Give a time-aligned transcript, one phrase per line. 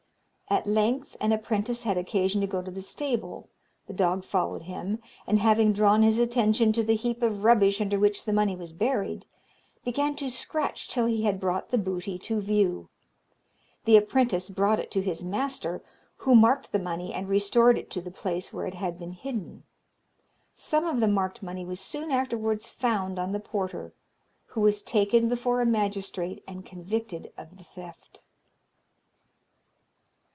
[0.49, 3.47] At length, an apprentice had occasion to go to the stable;
[3.87, 7.97] the dog followed him, and having drawn his attention to the heap of rubbish under
[7.97, 9.23] which the money was buried,
[9.85, 12.89] began to scratch till he had brought the booty to view.
[13.85, 15.83] The apprentice brought it to his master,
[16.17, 19.63] who marked the money and restored it to the place where it had been hidden.
[20.57, 23.93] Some of the marked money was soon afterwards found on the porter,
[24.47, 28.23] who was taken before a magistrate, and convicted of the theft.